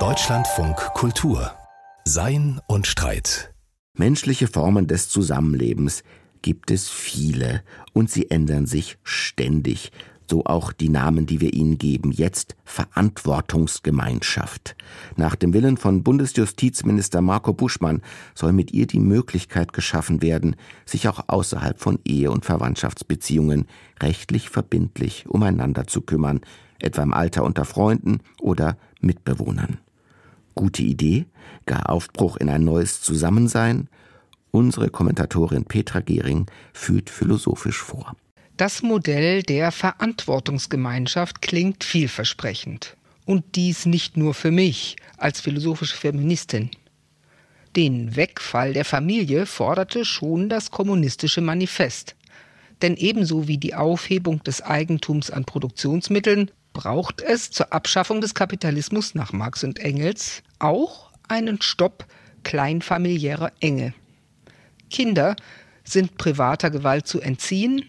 [0.00, 1.52] Deutschlandfunk Kultur.
[2.04, 3.54] Sein und Streit.
[3.96, 6.02] Menschliche Formen des Zusammenlebens
[6.42, 7.62] gibt es viele
[7.92, 9.92] und sie ändern sich ständig.
[10.28, 14.74] So auch die Namen, die wir ihnen geben, jetzt Verantwortungsgemeinschaft.
[15.14, 18.02] Nach dem Willen von Bundesjustizminister Marco Buschmann
[18.34, 23.68] soll mit ihr die Möglichkeit geschaffen werden, sich auch außerhalb von Ehe- und Verwandtschaftsbeziehungen
[24.02, 26.40] rechtlich verbindlich umeinander zu kümmern,
[26.80, 29.78] etwa im Alter unter Freunden oder Mitbewohnern.
[30.54, 31.26] Gute Idee?
[31.66, 33.88] Gar Aufbruch in ein neues Zusammensein?
[34.50, 38.14] Unsere Kommentatorin Petra Gehring führt philosophisch vor.
[38.56, 42.96] Das Modell der Verantwortungsgemeinschaft klingt vielversprechend.
[43.26, 46.70] Und dies nicht nur für mich als philosophische Feministin.
[47.74, 52.14] Den Wegfall der Familie forderte schon das kommunistische Manifest.
[52.82, 59.14] Denn ebenso wie die Aufhebung des Eigentums an Produktionsmitteln braucht es zur Abschaffung des Kapitalismus
[59.14, 62.04] nach Marx und Engels auch einen Stopp
[62.42, 63.94] kleinfamiliärer Enge.
[64.90, 65.36] Kinder
[65.84, 67.88] sind privater Gewalt zu entziehen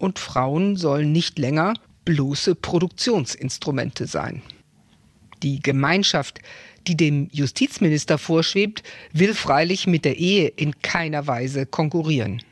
[0.00, 1.74] und Frauen sollen nicht länger
[2.04, 4.42] bloße Produktionsinstrumente sein.
[5.42, 6.40] Die Gemeinschaft,
[6.86, 12.42] die dem Justizminister vorschwebt, will freilich mit der Ehe in keiner Weise konkurrieren.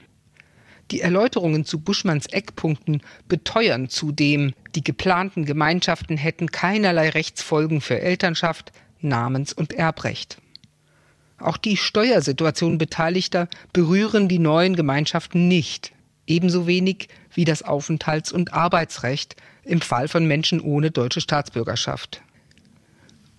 [0.91, 8.73] Die Erläuterungen zu Buschmanns Eckpunkten beteuern zudem, die geplanten Gemeinschaften hätten keinerlei Rechtsfolgen für Elternschaft,
[9.01, 10.39] Namens- und Erbrecht.
[11.39, 15.93] Auch die Steuersituation Beteiligter berühren die neuen Gemeinschaften nicht
[16.31, 22.23] ebenso wenig wie das Aufenthalts- und Arbeitsrecht im Fall von Menschen ohne deutsche Staatsbürgerschaft.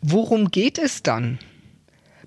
[0.01, 1.39] Worum geht es dann?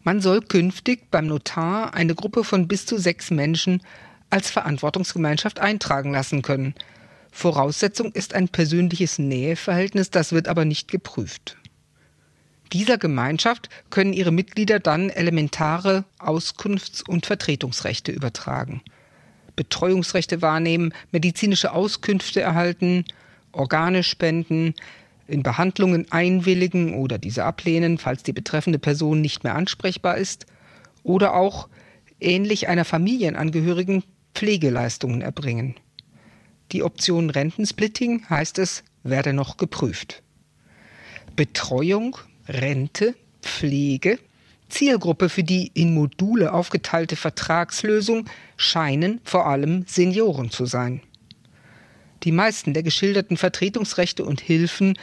[0.02, 3.82] Man soll künftig beim Notar eine Gruppe von bis zu sechs Menschen
[4.34, 6.74] als Verantwortungsgemeinschaft eintragen lassen können.
[7.30, 11.56] Voraussetzung ist ein persönliches Näheverhältnis, das wird aber nicht geprüft.
[12.72, 18.82] Dieser Gemeinschaft können ihre Mitglieder dann elementare Auskunfts- und Vertretungsrechte übertragen.
[19.54, 23.04] Betreuungsrechte wahrnehmen, medizinische Auskünfte erhalten,
[23.52, 24.74] Organe spenden,
[25.28, 30.46] in Behandlungen einwilligen oder diese ablehnen, falls die betreffende Person nicht mehr ansprechbar ist,
[31.04, 31.68] oder auch
[32.18, 34.02] ähnlich einer Familienangehörigen
[34.34, 35.76] Pflegeleistungen erbringen.
[36.72, 40.22] Die Option Rentensplitting heißt es, werde noch geprüft.
[41.36, 42.16] Betreuung,
[42.48, 44.18] Rente, Pflege
[44.74, 48.24] Zielgruppe für die in Module aufgeteilte Vertragslösung
[48.56, 51.00] scheinen vor allem Senioren zu sein.
[52.24, 54.98] Die meisten der geschilderten Vertretungsrechte und Hilfen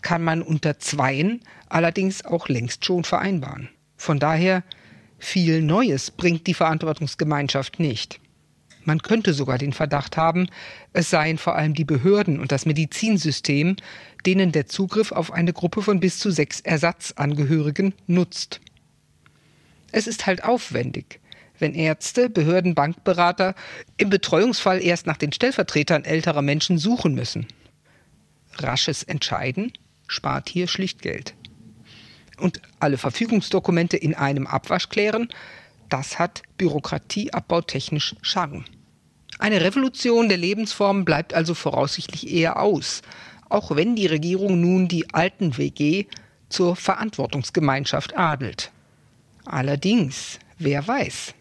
[0.00, 3.68] kann man unter Zweien allerdings auch längst schon vereinbaren.
[3.96, 4.64] Von daher
[5.18, 8.18] viel Neues bringt die Verantwortungsgemeinschaft nicht.
[8.84, 10.48] Man könnte sogar den Verdacht haben,
[10.92, 13.76] es seien vor allem die Behörden und das Medizinsystem,
[14.26, 18.60] denen der Zugriff auf eine Gruppe von bis zu sechs Ersatzangehörigen nutzt.
[19.92, 21.20] Es ist halt aufwendig,
[21.58, 23.54] wenn Ärzte, Behörden, Bankberater
[23.98, 27.46] im Betreuungsfall erst nach den Stellvertretern älterer Menschen suchen müssen.
[28.54, 29.72] Rasches Entscheiden
[30.08, 31.34] spart hier schlicht Geld.
[32.38, 35.28] Und alle Verfügungsdokumente in einem Abwasch klären,
[35.88, 38.64] das hat bürokratieabbautechnisch Charme.
[39.38, 43.02] Eine Revolution der Lebensformen bleibt also voraussichtlich eher aus,
[43.48, 46.06] auch wenn die Regierung nun die alten WG
[46.48, 48.70] zur Verantwortungsgemeinschaft adelt.
[49.44, 51.34] Allerdings, wer weiß,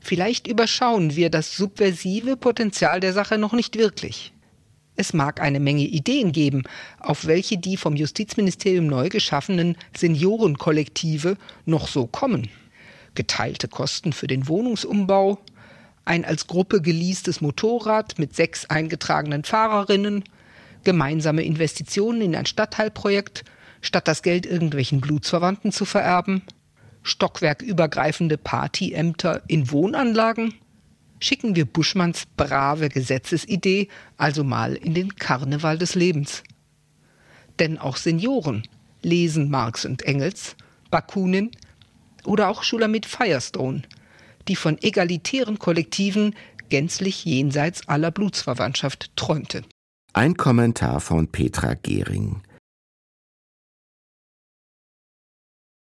[0.00, 4.32] vielleicht überschauen wir das subversive Potenzial der Sache noch nicht wirklich.
[4.96, 6.62] Es mag eine Menge Ideen geben,
[7.00, 12.48] auf welche die vom Justizministerium neu geschaffenen Seniorenkollektive noch so kommen.
[13.14, 15.38] Geteilte Kosten für den Wohnungsumbau,
[16.04, 20.24] ein als Gruppe geleastes Motorrad mit sechs eingetragenen Fahrerinnen,
[20.84, 23.44] gemeinsame Investitionen in ein Stadtteilprojekt,
[23.80, 26.42] statt das Geld irgendwelchen Blutsverwandten zu vererben,
[27.02, 30.54] stockwerkübergreifende Partyämter in Wohnanlagen?
[31.20, 36.42] Schicken wir Buschmanns brave Gesetzesidee also mal in den Karneval des Lebens.
[37.58, 38.64] Denn auch Senioren
[39.02, 40.56] lesen Marx und Engels,
[40.90, 41.50] Bakunin
[42.26, 43.82] oder auch Schulamit Firestone,
[44.48, 46.34] die von egalitären Kollektiven
[46.68, 49.62] gänzlich jenseits aller Blutsverwandtschaft träumte.
[50.12, 52.42] Ein Kommentar von Petra Gehring.